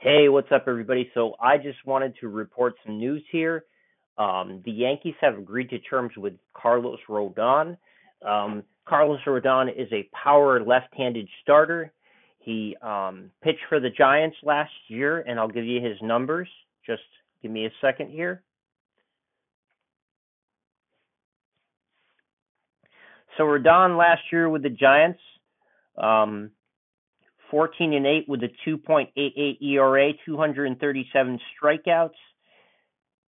Hey, 0.00 0.28
what's 0.28 0.52
up, 0.52 0.66
everybody? 0.68 1.10
So 1.12 1.34
I 1.42 1.56
just 1.56 1.84
wanted 1.84 2.14
to 2.20 2.28
report 2.28 2.74
some 2.86 2.98
news 2.98 3.24
here. 3.32 3.64
Um, 4.16 4.62
the 4.64 4.70
Yankees 4.70 5.16
have 5.20 5.36
agreed 5.36 5.70
to 5.70 5.80
terms 5.80 6.12
with 6.16 6.34
Carlos 6.54 7.00
Rodon. 7.08 7.76
Um, 8.24 8.62
Carlos 8.88 9.18
Rodon 9.26 9.68
is 9.76 9.88
a 9.90 10.08
power 10.14 10.64
left-handed 10.64 11.28
starter. 11.42 11.92
He 12.38 12.76
um, 12.80 13.32
pitched 13.42 13.64
for 13.68 13.80
the 13.80 13.90
Giants 13.90 14.36
last 14.44 14.70
year, 14.86 15.22
and 15.22 15.36
I'll 15.36 15.48
give 15.48 15.64
you 15.64 15.82
his 15.82 15.96
numbers. 16.00 16.48
Just 16.86 17.02
give 17.42 17.50
me 17.50 17.66
a 17.66 17.70
second 17.80 18.10
here. 18.10 18.44
So 23.36 23.42
Rodon 23.42 23.98
last 23.98 24.22
year 24.30 24.48
with 24.48 24.62
the 24.62 24.70
Giants, 24.70 25.20
um, 26.00 26.52
14 27.50 27.92
and 27.92 28.06
8 28.06 28.28
with 28.28 28.42
a 28.42 28.50
2.88 28.66 29.62
ERA, 29.62 30.12
237 30.24 31.40
strikeouts, 31.62 32.10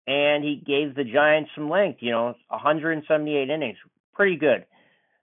and 0.06 0.44
he 0.44 0.62
gave 0.64 0.94
the 0.94 1.04
Giants 1.04 1.50
some 1.54 1.68
length. 1.68 1.98
You 2.00 2.12
know, 2.12 2.34
178 2.48 3.50
innings, 3.50 3.76
pretty 4.14 4.36
good. 4.36 4.64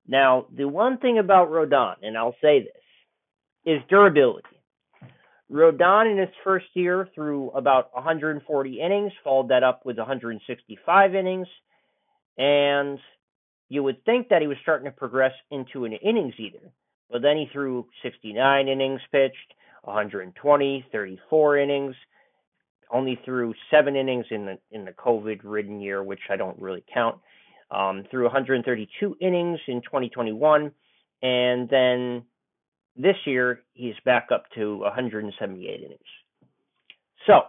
Now, 0.07 0.47
the 0.55 0.67
one 0.67 0.97
thing 0.97 1.17
about 1.17 1.49
Rodon, 1.49 1.95
and 2.01 2.17
I'll 2.17 2.35
say 2.41 2.59
this, 2.59 3.75
is 3.75 3.81
durability. 3.89 4.47
Rodon 5.51 6.11
in 6.11 6.17
his 6.17 6.29
first 6.43 6.65
year 6.73 7.07
threw 7.13 7.49
about 7.51 7.93
140 7.93 8.81
innings, 8.81 9.11
followed 9.23 9.49
that 9.49 9.63
up 9.63 9.85
with 9.85 9.97
165 9.97 11.15
innings, 11.15 11.47
and 12.37 12.99
you 13.69 13.83
would 13.83 14.03
think 14.03 14.29
that 14.29 14.41
he 14.41 14.47
was 14.47 14.57
starting 14.61 14.85
to 14.85 14.91
progress 14.91 15.33
into 15.51 15.85
an 15.85 15.93
innings 15.93 16.33
eater. 16.37 16.71
But 17.11 17.21
then 17.21 17.37
he 17.37 17.47
threw 17.51 17.87
69 18.01 18.67
innings 18.67 19.01
pitched, 19.11 19.53
120, 19.83 20.85
34 20.91 21.57
innings. 21.57 21.95
Only 22.91 23.19
threw 23.25 23.53
seven 23.71 23.95
innings 23.95 24.25
in 24.29 24.45
the 24.45 24.59
in 24.71 24.85
the 24.85 24.91
COVID-ridden 24.91 25.81
year, 25.81 26.03
which 26.03 26.19
I 26.29 26.35
don't 26.35 26.59
really 26.59 26.83
count. 26.93 27.17
Um, 27.71 28.03
threw 28.11 28.23
132 28.23 29.17
innings 29.19 29.59
in 29.67 29.81
2021, 29.81 30.71
and 31.23 31.69
then 31.69 32.23
this 32.95 33.15
year 33.25 33.61
he's 33.73 33.95
back 34.05 34.27
up 34.31 34.43
to 34.55 34.77
178 34.77 35.79
innings. 35.79 35.99
So 37.25 37.41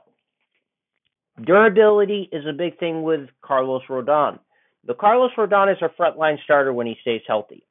durability 1.45 2.29
is 2.33 2.47
a 2.47 2.53
big 2.53 2.79
thing 2.79 3.03
with 3.03 3.29
Carlos 3.43 3.83
Rodon. 3.89 4.39
The 4.87 4.95
Carlos 4.95 5.33
Rodon 5.37 5.73
is 5.73 5.79
a 5.83 5.91
frontline 6.01 6.43
starter 6.45 6.73
when 6.73 6.87
he 6.87 6.97
stays 7.03 7.23
healthy. 7.27 7.67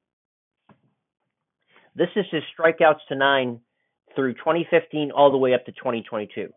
This 1.96 2.10
is 2.16 2.26
his 2.32 2.44
strikeouts 2.58 3.06
to 3.10 3.16
nine 3.16 3.60
through 4.16 4.34
2015 4.34 5.12
all 5.12 5.32
the 5.32 5.38
way 5.38 5.54
up 5.54 5.66
to 5.66 5.72
2022. 5.72 6.50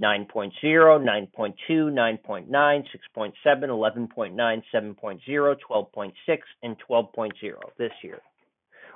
9.0, 0.00 0.52
9.2, 0.62 1.54
9.9, 1.70 2.48
6.7, 2.50 3.32
11.9, 3.44 4.62
7.0, 4.74 5.56
12.6, 5.70 6.38
and 6.62 6.76
12.0 6.90 7.30
this 7.78 7.92
year, 8.02 8.20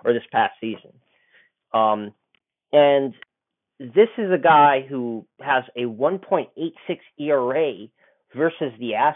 or 0.05 0.14
this 0.14 0.23
past 0.33 0.55
season. 0.59 0.92
Um, 1.75 2.14
and 2.73 3.12
this 3.79 4.09
is 4.17 4.33
a 4.33 4.39
guy 4.42 4.87
who 4.89 5.27
has 5.41 5.64
a 5.77 5.81
1.86 5.81 6.70
ERA 7.19 7.73
versus 8.34 8.73
the 8.79 8.92
Astros. 8.92 9.14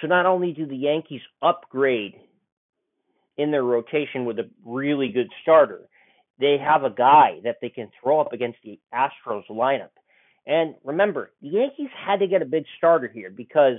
So 0.00 0.06
not 0.06 0.24
only 0.24 0.52
do 0.52 0.66
the 0.66 0.76
Yankees 0.76 1.20
upgrade 1.42 2.14
in 3.36 3.50
their 3.50 3.62
rotation 3.62 4.24
with 4.24 4.38
a 4.38 4.48
really 4.64 5.08
good 5.08 5.28
starter. 5.42 5.88
They 6.38 6.58
have 6.58 6.84
a 6.84 6.90
guy 6.90 7.40
that 7.44 7.58
they 7.60 7.68
can 7.68 7.90
throw 8.00 8.20
up 8.20 8.32
against 8.32 8.58
the 8.64 8.78
Astros 8.92 9.48
lineup. 9.50 9.90
And 10.46 10.74
remember, 10.84 11.30
the 11.40 11.48
Yankees 11.48 11.90
had 11.94 12.20
to 12.20 12.26
get 12.26 12.42
a 12.42 12.46
big 12.46 12.64
starter 12.76 13.08
here 13.08 13.30
because 13.30 13.78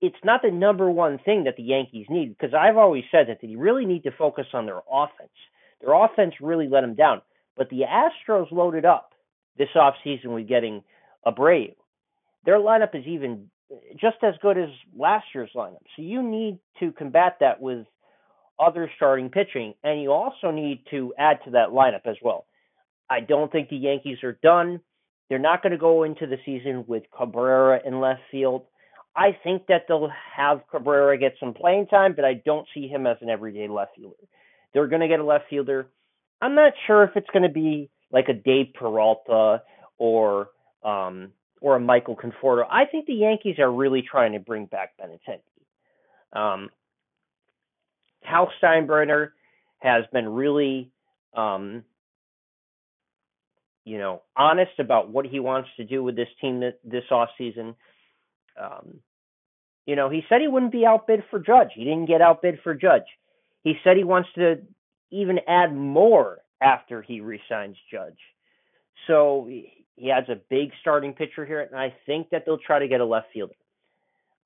it's 0.00 0.16
not 0.24 0.42
the 0.42 0.50
number 0.50 0.90
one 0.90 1.18
thing 1.24 1.44
that 1.44 1.56
the 1.56 1.62
Yankees 1.62 2.06
need. 2.08 2.36
Because 2.36 2.54
I've 2.54 2.76
always 2.76 3.04
said 3.10 3.28
that 3.28 3.38
they 3.42 3.56
really 3.56 3.84
need 3.84 4.04
to 4.04 4.12
focus 4.12 4.46
on 4.52 4.66
their 4.66 4.80
offense. 4.90 5.30
Their 5.80 5.94
offense 5.94 6.34
really 6.40 6.68
let 6.68 6.82
them 6.82 6.94
down. 6.94 7.22
But 7.56 7.68
the 7.70 7.82
Astros 7.82 8.52
loaded 8.52 8.84
up 8.84 9.12
this 9.58 9.68
offseason 9.74 10.26
with 10.26 10.48
getting 10.48 10.82
Abreu. 11.26 11.74
Their 12.44 12.58
lineup 12.58 12.94
is 12.94 13.06
even 13.06 13.50
just 13.98 14.18
as 14.22 14.34
good 14.40 14.58
as 14.58 14.68
last 14.96 15.26
year's 15.34 15.50
lineup. 15.56 15.82
So 15.96 16.02
you 16.02 16.22
need 16.22 16.58
to 16.80 16.92
combat 16.92 17.38
that 17.40 17.60
with 17.60 17.86
other 18.58 18.90
starting 18.96 19.30
pitching, 19.30 19.74
and 19.84 20.00
you 20.00 20.12
also 20.12 20.50
need 20.50 20.84
to 20.90 21.12
add 21.18 21.38
to 21.44 21.50
that 21.52 21.70
lineup 21.70 22.06
as 22.06 22.16
well. 22.22 22.46
I 23.08 23.20
don't 23.20 23.50
think 23.52 23.68
the 23.68 23.76
Yankees 23.76 24.18
are 24.22 24.38
done. 24.42 24.80
They're 25.28 25.38
not 25.38 25.62
going 25.62 25.72
to 25.72 25.78
go 25.78 26.04
into 26.04 26.26
the 26.26 26.38
season 26.44 26.84
with 26.86 27.04
Cabrera 27.16 27.80
in 27.84 28.00
left 28.00 28.22
field. 28.30 28.62
I 29.14 29.36
think 29.42 29.66
that 29.68 29.86
they'll 29.88 30.10
have 30.36 30.60
Cabrera 30.70 31.18
get 31.18 31.34
some 31.40 31.54
playing 31.54 31.86
time, 31.86 32.14
but 32.14 32.24
I 32.24 32.34
don't 32.34 32.66
see 32.74 32.86
him 32.86 33.06
as 33.06 33.16
an 33.22 33.30
everyday 33.30 33.66
left 33.68 33.96
fielder. 33.96 34.16
They're 34.72 34.88
going 34.88 35.00
to 35.00 35.08
get 35.08 35.20
a 35.20 35.24
left 35.24 35.44
fielder. 35.48 35.86
I'm 36.42 36.54
not 36.54 36.74
sure 36.86 37.02
if 37.04 37.10
it's 37.16 37.30
going 37.32 37.44
to 37.44 37.48
be 37.48 37.88
like 38.12 38.28
a 38.28 38.34
Dave 38.34 38.74
Peralta 38.74 39.62
or 39.98 40.50
um, 40.84 41.32
or 41.60 41.76
a 41.76 41.80
Michael 41.80 42.16
Conforto. 42.16 42.64
I 42.70 42.84
think 42.84 43.06
the 43.06 43.14
Yankees 43.14 43.58
are 43.58 43.72
really 43.72 44.02
trying 44.02 44.34
to 44.34 44.38
bring 44.38 44.66
back 44.66 44.92
Benintendi. 45.00 46.38
Um, 46.38 46.70
Hal 48.26 48.50
Steinbrenner 48.62 49.30
has 49.78 50.04
been 50.12 50.28
really, 50.28 50.90
um, 51.34 51.84
you 53.84 53.98
know, 53.98 54.22
honest 54.36 54.78
about 54.78 55.10
what 55.10 55.26
he 55.26 55.40
wants 55.40 55.68
to 55.76 55.84
do 55.84 56.02
with 56.02 56.16
this 56.16 56.28
team 56.40 56.60
this, 56.60 56.74
this 56.84 57.04
off 57.10 57.28
season. 57.38 57.74
Um, 58.60 59.00
you 59.86 59.94
know, 59.94 60.08
he 60.10 60.24
said 60.28 60.40
he 60.40 60.48
wouldn't 60.48 60.72
be 60.72 60.84
outbid 60.84 61.22
for 61.30 61.38
Judge. 61.38 61.70
He 61.74 61.84
didn't 61.84 62.06
get 62.06 62.20
outbid 62.20 62.58
for 62.64 62.74
Judge. 62.74 63.06
He 63.62 63.74
said 63.84 63.96
he 63.96 64.04
wants 64.04 64.28
to 64.34 64.62
even 65.10 65.38
add 65.46 65.74
more 65.74 66.38
after 66.60 67.02
he 67.02 67.20
resigns 67.20 67.76
Judge. 67.90 68.18
So 69.06 69.48
he 69.48 70.08
has 70.08 70.24
a 70.28 70.40
big 70.50 70.72
starting 70.80 71.12
pitcher 71.12 71.46
here, 71.46 71.60
and 71.60 71.78
I 71.78 71.94
think 72.06 72.30
that 72.30 72.44
they'll 72.44 72.58
try 72.58 72.80
to 72.80 72.88
get 72.88 73.00
a 73.00 73.04
left 73.04 73.28
fielder. 73.32 73.54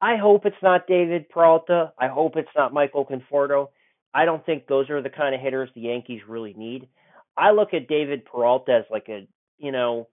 I 0.00 0.16
hope 0.16 0.47
it's 0.47 0.56
not 0.62 0.87
David 0.87 1.28
Peralta. 1.28 1.93
I 1.99 2.09
hope 2.09 2.37
it's 2.37 2.49
not 2.56 2.72
Michael 2.72 3.05
Conforto. 3.05 3.69
I 4.15 4.25
don't 4.25 4.44
think 4.44 4.66
those 4.66 4.91
are 4.91 5.03
the 5.03 5.11
kind 5.11 5.34
of 5.34 5.41
hitters 5.41 5.71
the 5.75 5.83
Yankees 5.83 6.22
really 6.27 6.55
need. 6.55 6.88
I 7.37 7.53
look 7.53 7.75
at 7.75 7.88
David 7.88 8.25
Peralta 8.25 8.72
as 8.72 8.84
like 8.91 9.09
a, 9.09 9.27
you 9.59 9.72
know, 9.72 10.09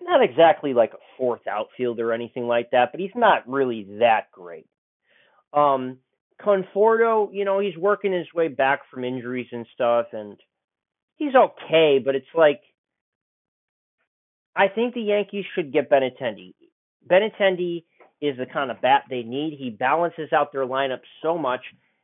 not 0.00 0.22
exactly 0.22 0.74
like 0.74 0.92
a 0.94 1.04
fourth 1.16 1.46
outfielder 1.46 2.10
or 2.10 2.12
anything 2.12 2.46
like 2.46 2.70
that, 2.70 2.90
but 2.92 3.00
he's 3.00 3.10
not 3.14 3.48
really 3.48 3.86
that 3.98 4.30
great. 4.32 4.66
Um, 5.52 5.98
Conforto, 6.40 7.28
you 7.32 7.44
know, 7.44 7.58
he's 7.58 7.76
working 7.76 8.12
his 8.12 8.32
way 8.32 8.48
back 8.48 8.80
from 8.90 9.04
injuries 9.04 9.48
and 9.52 9.66
stuff, 9.74 10.06
and 10.12 10.36
he's 11.16 11.34
okay, 11.34 12.00
but 12.04 12.14
it's 12.14 12.26
like 12.34 12.60
I 14.54 14.68
think 14.68 14.94
the 14.94 15.02
Yankees 15.02 15.44
should 15.54 15.72
get 15.72 15.90
Benintendi. 15.90 16.54
Benintendi 17.08 17.84
is 18.20 18.36
the 18.36 18.46
kind 18.46 18.70
of 18.70 18.80
bat 18.80 19.04
they 19.08 19.22
need. 19.22 19.56
He 19.58 19.70
balances 19.70 20.32
out 20.32 20.52
their 20.52 20.66
lineup 20.66 21.00
so 21.22 21.38
much. 21.38 21.60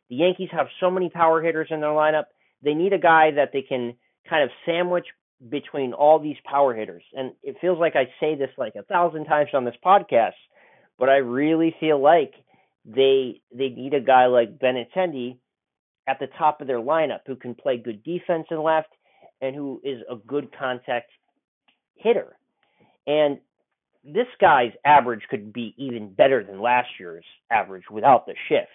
The 0.08 0.16
Yankees 0.16 0.50
have 0.52 0.68
so 0.80 0.90
many 0.90 1.10
power 1.10 1.42
hitters 1.42 1.68
in 1.70 1.80
their 1.80 1.90
lineup. 1.90 2.24
They 2.62 2.74
need 2.74 2.92
a 2.92 2.98
guy 2.98 3.32
that 3.32 3.50
they 3.52 3.62
can 3.62 3.94
kind 4.28 4.42
of 4.44 4.50
sandwich 4.64 5.06
between 5.50 5.92
all 5.92 6.18
these 6.18 6.36
power 6.44 6.74
hitters. 6.74 7.02
And 7.14 7.32
it 7.42 7.56
feels 7.60 7.78
like 7.78 7.96
I 7.96 8.06
say 8.20 8.34
this 8.34 8.50
like 8.56 8.74
a 8.76 8.82
thousand 8.84 9.24
times 9.26 9.50
on 9.52 9.64
this 9.64 9.74
podcast, 9.84 10.32
but 10.98 11.08
I 11.08 11.16
really 11.16 11.74
feel 11.80 12.00
like 12.00 12.32
they 12.84 13.40
they 13.52 13.70
need 13.70 13.94
a 13.94 14.00
guy 14.00 14.26
like 14.26 14.58
Benintendi 14.58 15.38
at 16.06 16.18
the 16.20 16.28
top 16.38 16.60
of 16.60 16.66
their 16.66 16.80
lineup 16.80 17.20
who 17.26 17.36
can 17.36 17.54
play 17.54 17.78
good 17.78 18.02
defense 18.04 18.46
in 18.50 18.62
left 18.62 18.90
and 19.40 19.54
who 19.54 19.80
is 19.82 20.02
a 20.10 20.16
good 20.16 20.50
contact 20.56 21.10
hitter. 21.96 22.36
And 23.06 23.38
this 24.04 24.26
guy's 24.40 24.72
average 24.84 25.22
could 25.30 25.52
be 25.52 25.74
even 25.76 26.12
better 26.12 26.44
than 26.44 26.60
last 26.60 26.88
year's 26.98 27.24
average 27.50 27.84
without 27.90 28.26
the 28.26 28.34
shift. 28.48 28.68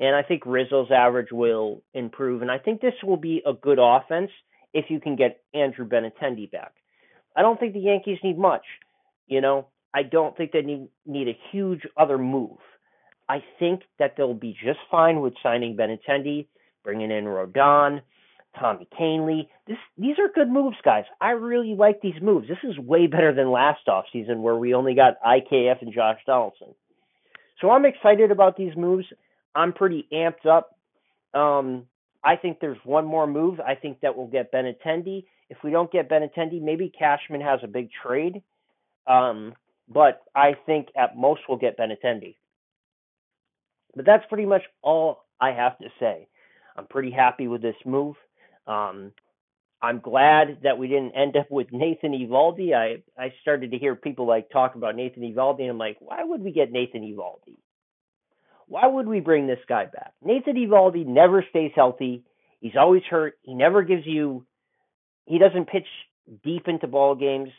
And 0.00 0.14
I 0.14 0.22
think 0.22 0.44
Rizzo's 0.46 0.90
average 0.90 1.32
will 1.32 1.82
improve. 1.92 2.42
And 2.42 2.50
I 2.50 2.58
think 2.58 2.80
this 2.80 2.94
will 3.02 3.16
be 3.16 3.42
a 3.44 3.52
good 3.52 3.78
offense 3.80 4.30
if 4.72 4.86
you 4.88 5.00
can 5.00 5.16
get 5.16 5.42
Andrew 5.54 5.86
Benintendi 5.86 6.50
back. 6.50 6.72
I 7.36 7.42
don't 7.42 7.58
think 7.58 7.74
the 7.74 7.80
Yankees 7.80 8.18
need 8.22 8.38
much. 8.38 8.64
You 9.26 9.40
know, 9.40 9.66
I 9.94 10.02
don't 10.02 10.36
think 10.36 10.52
they 10.52 10.62
need 10.62 10.88
need 11.06 11.28
a 11.28 11.38
huge 11.50 11.82
other 11.96 12.18
move. 12.18 12.58
I 13.28 13.42
think 13.58 13.82
that 13.98 14.14
they'll 14.16 14.34
be 14.34 14.56
just 14.64 14.78
fine 14.90 15.20
with 15.20 15.34
signing 15.42 15.76
Benintendi, 15.76 16.46
bringing 16.82 17.10
in 17.10 17.24
Rodon, 17.24 18.00
Tommy 18.58 18.88
Kahnle. 18.98 19.48
This 19.66 19.76
these 19.96 20.18
are 20.18 20.28
good 20.34 20.48
moves, 20.48 20.76
guys. 20.84 21.04
I 21.20 21.30
really 21.30 21.74
like 21.74 22.00
these 22.00 22.20
moves. 22.22 22.48
This 22.48 22.58
is 22.64 22.78
way 22.78 23.06
better 23.06 23.34
than 23.34 23.50
last 23.50 23.80
offseason 23.88 24.40
where 24.40 24.56
we 24.56 24.74
only 24.74 24.94
got 24.94 25.20
IKF 25.22 25.82
and 25.82 25.92
Josh 25.92 26.18
Donaldson. 26.26 26.74
So 27.60 27.70
I'm 27.70 27.84
excited 27.84 28.30
about 28.30 28.56
these 28.56 28.76
moves. 28.76 29.06
I'm 29.54 29.72
pretty 29.72 30.06
amped 30.12 30.46
up. 30.46 30.76
Um, 31.34 31.86
I 32.24 32.36
think 32.36 32.58
there's 32.60 32.78
one 32.84 33.04
more 33.04 33.26
move. 33.26 33.60
I 33.60 33.74
think 33.74 34.00
that 34.00 34.16
we'll 34.16 34.26
get 34.26 34.52
Benintendi. 34.52 35.24
If 35.50 35.58
we 35.64 35.70
don't 35.70 35.90
get 35.90 36.08
Benintendi, 36.08 36.60
maybe 36.60 36.92
Cashman 36.96 37.40
has 37.40 37.60
a 37.62 37.68
big 37.68 37.90
trade. 38.02 38.42
Um, 39.06 39.54
but 39.88 40.22
I 40.34 40.54
think 40.66 40.88
at 40.96 41.16
most 41.16 41.42
we'll 41.48 41.58
get 41.58 41.78
Benintendi. 41.78 42.36
But 43.96 44.04
that's 44.04 44.26
pretty 44.28 44.46
much 44.46 44.62
all 44.82 45.24
I 45.40 45.52
have 45.52 45.78
to 45.78 45.88
say. 45.98 46.28
I'm 46.76 46.86
pretty 46.86 47.10
happy 47.10 47.48
with 47.48 47.62
this 47.62 47.74
move. 47.84 48.16
Um, 48.68 49.12
I'm 49.80 50.00
glad 50.00 50.58
that 50.64 50.78
we 50.78 50.88
didn't 50.88 51.12
end 51.12 51.36
up 51.36 51.50
with 51.50 51.68
Nathan 51.72 52.12
Eovaldi. 52.12 52.74
I 52.74 53.02
I 53.20 53.32
started 53.42 53.70
to 53.70 53.78
hear 53.78 53.94
people 53.94 54.26
like 54.26 54.50
talk 54.50 54.74
about 54.74 54.96
Nathan 54.96 55.22
Eovaldi, 55.22 55.62
and 55.62 55.70
I'm 55.70 55.78
like, 55.78 55.96
why 56.00 56.22
would 56.22 56.42
we 56.42 56.52
get 56.52 56.72
Nathan 56.72 57.02
Eovaldi? 57.02 57.56
Why 58.66 58.86
would 58.86 59.08
we 59.08 59.20
bring 59.20 59.46
this 59.46 59.60
guy 59.68 59.86
back? 59.86 60.12
Nathan 60.22 60.56
Eovaldi 60.56 61.06
never 61.06 61.44
stays 61.48 61.70
healthy. 61.74 62.24
He's 62.60 62.76
always 62.78 63.02
hurt. 63.08 63.38
He 63.42 63.54
never 63.54 63.82
gives 63.82 64.04
you. 64.04 64.44
He 65.26 65.38
doesn't 65.38 65.68
pitch 65.68 65.86
deep 66.44 66.66
into 66.66 66.88
ball 66.88 67.14
games, 67.14 67.50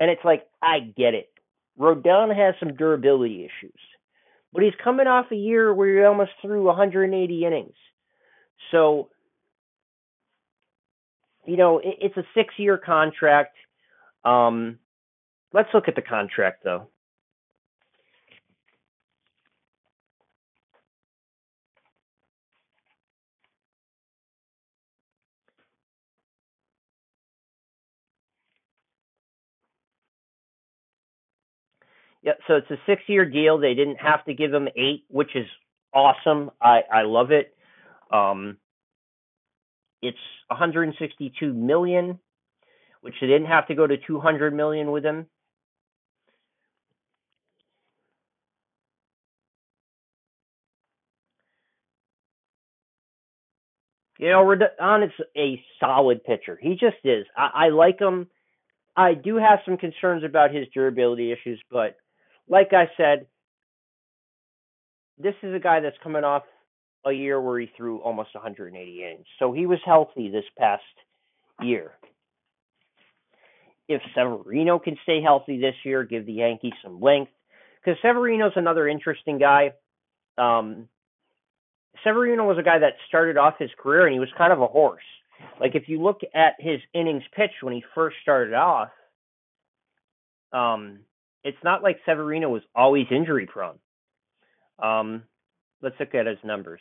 and 0.00 0.10
it's 0.10 0.24
like 0.24 0.46
I 0.62 0.80
get 0.80 1.14
it. 1.14 1.30
Rodon 1.78 2.34
has 2.34 2.54
some 2.58 2.74
durability 2.74 3.44
issues, 3.44 3.78
but 4.52 4.62
he's 4.62 4.72
coming 4.82 5.06
off 5.06 5.26
a 5.30 5.36
year 5.36 5.74
where 5.74 5.98
he 5.98 6.04
almost 6.04 6.30
threw 6.40 6.64
180 6.64 7.44
innings. 7.44 7.74
So 8.70 9.10
you 11.46 11.56
know, 11.56 11.78
it, 11.78 11.96
it's 12.00 12.16
a 12.16 12.24
six 12.34 12.54
year 12.58 12.78
contract. 12.78 13.56
Um, 14.24 14.78
let's 15.52 15.68
look 15.74 15.88
at 15.88 15.94
the 15.96 16.02
contract 16.02 16.64
though. 16.64 16.88
Yeah, 32.22 32.32
so 32.46 32.56
it's 32.56 32.70
a 32.70 32.78
six 32.86 33.02
year 33.06 33.24
deal. 33.28 33.58
They 33.58 33.74
didn't 33.74 33.96
have 34.00 34.24
to 34.24 34.34
give 34.34 34.52
him 34.52 34.68
eight, 34.76 35.04
which 35.08 35.36
is 35.36 35.46
awesome. 35.92 36.50
I, 36.60 36.82
I 36.92 37.02
love 37.02 37.30
it. 37.32 37.54
Um, 38.10 38.56
it's 40.04 40.18
162 40.48 41.52
million, 41.52 42.18
which 43.00 43.14
they 43.20 43.26
didn't 43.26 43.46
have 43.46 43.66
to 43.68 43.74
go 43.74 43.86
to 43.86 43.96
200 43.96 44.54
million 44.54 44.90
with 44.90 45.04
him. 45.04 45.26
You 54.18 54.30
know, 54.30 54.44
Rodon 54.44 55.04
is 55.04 55.12
a 55.36 55.62
solid 55.80 56.22
pitcher. 56.24 56.58
He 56.60 56.76
just 56.76 56.96
is. 57.04 57.26
I, 57.36 57.66
I 57.66 57.68
like 57.70 57.98
him. 57.98 58.28
I 58.96 59.14
do 59.14 59.36
have 59.36 59.58
some 59.64 59.76
concerns 59.76 60.22
about 60.22 60.54
his 60.54 60.66
durability 60.72 61.32
issues, 61.32 61.60
but 61.70 61.96
like 62.48 62.72
I 62.72 62.88
said, 62.96 63.26
this 65.18 65.34
is 65.42 65.54
a 65.54 65.58
guy 65.58 65.80
that's 65.80 65.96
coming 66.02 66.24
off 66.24 66.44
a 67.06 67.12
year 67.12 67.40
where 67.40 67.58
he 67.60 67.70
threw 67.76 67.98
almost 67.98 68.34
180 68.34 69.02
innings. 69.02 69.26
So 69.38 69.52
he 69.52 69.66
was 69.66 69.78
healthy 69.84 70.30
this 70.30 70.44
past 70.58 70.82
year. 71.60 71.92
If 73.88 74.00
Severino 74.14 74.78
can 74.78 74.96
stay 75.02 75.20
healthy 75.20 75.60
this 75.60 75.74
year, 75.84 76.04
give 76.04 76.26
the 76.26 76.32
Yankees 76.32 76.72
some 76.82 77.00
length. 77.00 77.30
Because 77.84 78.00
Severino's 78.00 78.52
another 78.56 78.88
interesting 78.88 79.38
guy. 79.38 79.72
Um, 80.38 80.88
Severino 82.02 82.46
was 82.46 82.58
a 82.58 82.62
guy 82.62 82.78
that 82.78 82.94
started 83.08 83.36
off 83.36 83.54
his 83.58 83.70
career 83.78 84.06
and 84.06 84.14
he 84.14 84.20
was 84.20 84.30
kind 84.36 84.52
of 84.52 84.60
a 84.60 84.66
horse. 84.66 85.02
Like 85.60 85.74
if 85.74 85.88
you 85.88 86.02
look 86.02 86.20
at 86.34 86.54
his 86.58 86.80
innings 86.94 87.22
pitched 87.34 87.62
when 87.62 87.74
he 87.74 87.84
first 87.94 88.16
started 88.22 88.54
off, 88.54 88.88
um, 90.52 91.00
it's 91.42 91.62
not 91.62 91.82
like 91.82 91.98
Severino 92.06 92.48
was 92.48 92.62
always 92.74 93.06
injury 93.10 93.46
prone. 93.46 93.78
Um, 94.82 95.24
let's 95.84 95.96
look 96.00 96.14
at 96.14 96.26
his 96.26 96.38
numbers. 96.42 96.80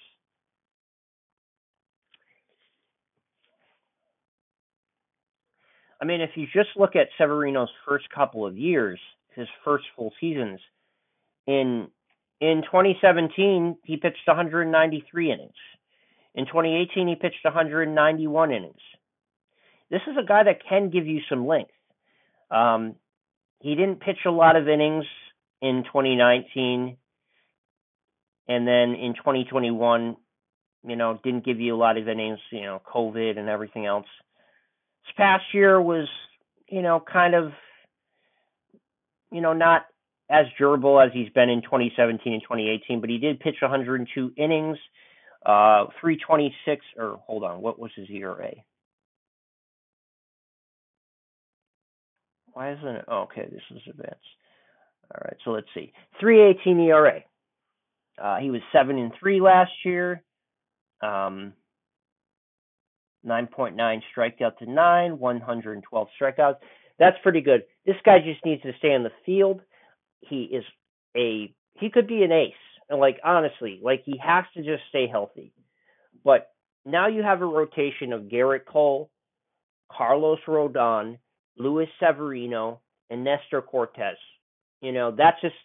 I 6.02 6.06
mean, 6.06 6.22
if 6.22 6.32
you 6.36 6.48
just 6.52 6.70
look 6.76 6.96
at 6.96 7.10
Severino's 7.18 7.70
first 7.88 8.10
couple 8.10 8.46
of 8.46 8.58
years, 8.58 9.00
his 9.36 9.48
first 9.64 9.86
full 9.96 10.14
seasons, 10.20 10.60
in 11.46 11.90
in 12.40 12.64
2017 12.64 13.78
he 13.84 13.98
pitched 13.98 14.26
193 14.26 15.32
innings. 15.32 15.52
In 16.36 16.46
2018 16.46 17.08
he 17.08 17.16
pitched 17.16 17.44
191 17.44 18.52
innings. 18.52 18.76
This 19.92 20.02
is 20.08 20.16
a 20.18 20.26
guy 20.26 20.44
that 20.44 20.66
can 20.68 20.90
give 20.90 21.06
you 21.06 21.22
some 21.30 21.46
length. 21.46 21.72
Um, 22.50 22.96
he 23.60 23.76
didn't 23.76 24.02
pitch 24.02 24.20
a 24.26 24.32
lot 24.32 24.56
of 24.56 24.68
innings 24.68 25.06
in 25.62 25.84
2019, 25.84 26.98
and 28.48 28.68
then 28.68 28.96
in 28.96 29.14
2021, 29.16 30.18
you 30.86 30.96
know, 30.96 31.20
didn't 31.24 31.46
give 31.46 31.60
you 31.60 31.76
a 31.76 31.78
lot 31.78 31.98
of 31.98 32.08
innings. 32.08 32.40
You 32.52 32.62
know, 32.62 32.82
COVID 32.94 33.38
and 33.38 33.50
everything 33.50 33.86
else. 33.86 34.08
This 35.06 35.14
past 35.18 35.44
year 35.54 35.82
was, 35.82 36.08
you 36.70 36.82
know, 36.82 37.02
kind 37.12 37.36
of, 37.36 37.52
you 39.32 39.42
know, 39.42 39.54
not 39.54 39.86
as 40.30 40.46
durable 40.58 41.00
as 41.00 41.12
he's 41.14 41.30
been 41.30 41.50
in 41.50 41.62
2017 41.62 42.34
and 42.34 42.42
2018, 42.42 43.02
but 43.02 43.10
he 43.10 43.18
did 43.18 43.40
pitch 43.40 43.58
102 43.62 44.32
innings, 44.38 44.78
uh, 45.46 45.86
326, 46.00 46.86
or 46.98 47.20
hold 47.26 47.44
on, 47.44 47.62
what 47.62 47.78
was 47.78 47.92
his 47.96 48.10
ERA? 48.10 48.54
Why 52.54 52.72
isn't 52.74 52.88
it? 52.88 53.06
Oh, 53.08 53.22
okay, 53.24 53.48
this 53.52 53.62
is 53.72 53.82
advanced. 53.90 54.20
All 55.14 55.22
right, 55.26 55.38
so 55.44 55.52
let's 55.52 55.68
see. 55.74 55.92
318 56.20 56.80
ERA. 56.80 57.24
Uh, 58.22 58.38
he 58.38 58.52
was 58.52 58.62
seven 58.72 58.98
and 58.98 59.12
three 59.20 59.42
last 59.42 59.72
year. 59.86 60.24
Um, 61.02 61.54
9.9 63.26 64.02
strikeout 64.16 64.58
to 64.58 64.70
nine, 64.70 65.18
112 65.18 66.08
strikeouts. 66.20 66.58
That's 67.00 67.18
pretty 67.24 67.42
good. 67.42 67.64
This 67.86 67.96
guy 68.06 68.20
just 68.20 68.44
needs 68.46 68.62
to 68.64 68.74
stay 68.78 68.94
on 68.94 69.04
the 69.04 69.12
field. 69.26 69.62
He 70.22 70.44
is 70.44 70.64
a 71.16 71.54
he 71.76 71.90
could 71.90 72.08
be 72.08 72.24
an 72.24 72.32
ace. 72.32 72.54
And 72.90 73.00
like 73.00 73.20
honestly, 73.24 73.80
like 73.82 74.04
he 74.06 74.20
has 74.24 74.46
to 74.56 74.64
just 74.64 74.84
stay 74.90 75.08
healthy. 75.08 75.54
But 76.24 76.52
now 76.86 77.08
you 77.08 77.24
have 77.24 77.42
a 77.42 77.46
rotation 77.46 78.14
of 78.14 78.24
Gerrit 78.24 78.66
Cole, 78.66 79.10
Carlos 79.92 80.40
Rodon, 80.48 81.18
Luis 81.58 81.90
Severino, 82.00 82.82
and 83.10 83.24
Nestor 83.24 83.62
Cortes. 83.62 84.18
You 84.82 84.92
know, 84.92 85.12
that's 85.12 85.40
just 85.42 85.56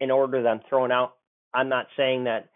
an 0.00 0.10
order 0.10 0.42
that 0.42 0.48
I'm 0.48 0.60
throwing 0.68 0.92
out. 0.92 1.14
I'm 1.54 1.68
not 1.68 1.86
saying 1.96 2.24
that 2.24 2.48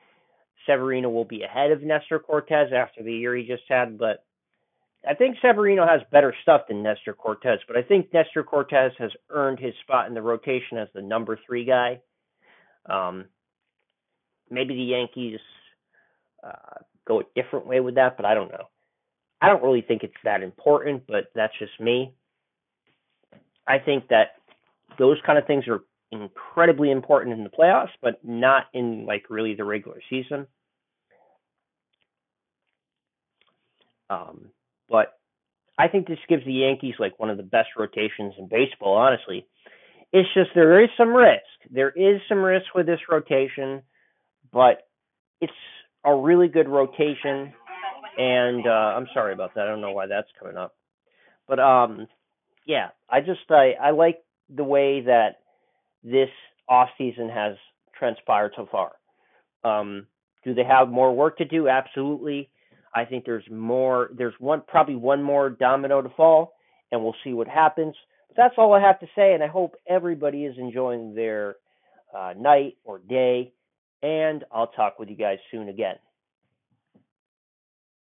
Severino 0.67 1.09
will 1.11 1.25
be 1.25 1.43
ahead 1.43 1.71
of 1.71 1.83
Nestor 1.83 2.19
Cortes 2.19 2.73
after 2.73 3.03
the 3.03 3.13
year 3.13 3.37
he 3.37 3.47
just 3.47 3.63
had, 3.69 3.99
but 3.99 4.25
I 5.09 5.15
think 5.15 5.37
Severino 5.41 5.87
has 5.87 6.01
better 6.11 6.35
stuff 6.43 6.63
than 6.69 6.83
Nestor 6.83 7.15
Cortes. 7.15 7.61
but 7.69 7.77
I 7.77 7.83
think 7.83 8.13
Nestor 8.13 8.43
Cortes 8.43 8.93
has 8.99 9.11
earned 9.31 9.61
his 9.61 9.75
spot 9.83 10.09
in 10.09 10.15
the 10.15 10.23
rotation 10.23 10.79
as 10.79 10.89
the 10.95 11.03
number 11.03 11.39
three 11.47 11.65
guy. 11.65 12.01
Um, 12.87 13.27
maybe 14.51 14.75
the 14.75 14.83
Yankees 14.83 15.39
uh, 16.43 16.81
go 17.07 17.21
a 17.21 17.25
different 17.35 17.67
way 17.67 17.81
with 17.81 17.95
that, 17.97 18.17
but 18.17 18.27
I 18.27 18.35
don't 18.35 18.51
know. 18.51 18.67
I 19.41 19.49
don't 19.49 19.63
really 19.63 19.83
think 19.83 20.03
it's 20.03 20.15
that 20.25 20.43
important, 20.43 21.05
but 21.07 21.31
that's 21.35 21.53
just 21.59 21.79
me. 21.79 22.15
I 23.69 23.79
think 23.79 24.09
that 24.09 24.37
those 24.99 25.19
kind 25.27 25.39
of 25.39 25.47
things 25.47 25.69
are 25.69 25.83
incredibly 26.13 26.91
important 26.91 27.37
in 27.37 27.45
the 27.45 27.51
playoffs, 27.51 27.91
but 28.03 28.25
not 28.25 28.65
in 28.73 29.07
like 29.07 29.31
really 29.31 29.55
the 29.55 29.65
regular 29.65 30.01
season. 30.09 30.47
Um, 34.09 34.51
but 34.89 35.19
I 35.79 35.89
think 35.89 36.07
this 36.07 36.19
gives 36.29 36.45
the 36.45 36.53
Yankees 36.53 36.95
like 36.99 37.19
one 37.19 37.31
of 37.31 37.37
the 37.37 37.43
best 37.43 37.71
rotations 37.77 38.35
in 38.39 38.49
baseball, 38.49 38.97
honestly. 38.97 39.47
It's 40.13 40.29
just 40.35 40.51
there 40.55 40.83
is 40.83 40.91
some 40.97 41.11
risk. 41.13 41.43
There 41.71 41.91
is 41.91 42.21
some 42.29 42.39
risk 42.39 42.67
with 42.75 42.87
this 42.87 43.01
rotation, 43.11 43.83
but 44.53 44.87
it's 45.41 45.53
a 46.05 46.15
really 46.15 46.49
good 46.49 46.69
rotation. 46.69 47.53
And 48.17 48.67
uh, 48.67 48.71
I'm 48.71 49.09
sorry 49.13 49.33
about 49.35 49.55
that. 49.57 49.65
I 49.65 49.67
don't 49.67 49.81
know 49.81 49.93
why 49.93 50.07
that's 50.07 50.29
coming 50.39 50.57
up. 50.57 50.75
But 51.49 51.59
um 51.59 52.07
yeah, 52.67 52.89
I 53.09 53.21
just 53.21 53.41
I, 53.51 53.75
I 53.81 53.91
like 53.91 54.19
the 54.55 54.65
way 54.65 55.03
that 55.03 55.37
this 56.07 56.31
off 56.69 56.89
season 56.97 57.29
has 57.29 57.57
transpired 57.99 58.53
so 58.57 58.69
far. 58.71 58.93
Um, 59.65 60.07
do 60.45 60.55
they 60.55 60.65
have 60.65 60.89
more 60.89 61.15
work 61.15 61.39
to 61.39 61.45
do? 61.45 61.69
Absolutely. 61.69 62.49
I 62.95 63.05
think 63.05 63.25
there's 63.25 63.45
more. 63.51 64.11
There's 64.17 64.35
one 64.39 64.63
probably 64.67 64.95
one 64.95 65.23
more 65.23 65.51
domino 65.51 66.01
to 66.01 66.09
fall, 66.11 66.55
and 66.93 67.03
we'll 67.03 67.17
see 67.25 67.33
what 67.33 67.49
happens. 67.49 67.95
But 68.29 68.37
that's 68.37 68.55
all 68.57 68.73
I 68.73 68.81
have 68.81 69.01
to 69.01 69.07
say, 69.17 69.35
and 69.35 69.43
I 69.43 69.49
hope 69.49 69.75
everybody 69.89 70.45
is 70.45 70.57
enjoying 70.57 71.15
their 71.15 71.57
uh, 72.17 72.35
night 72.39 72.77
or 72.85 73.01
day. 73.01 73.53
And 74.03 74.45
I'll 74.53 74.69
talk 74.69 74.99
with 74.99 75.11
you 75.11 75.17
guys 75.17 75.39
soon 75.51 75.69
again. 75.69 75.97